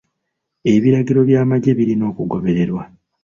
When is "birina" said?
1.77-2.03